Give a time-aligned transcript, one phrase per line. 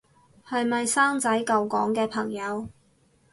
[0.49, 2.67] 係咪生仔救港嘅朋友